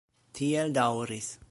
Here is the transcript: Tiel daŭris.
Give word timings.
Tiel 0.39 0.73
daŭris. 0.79 1.31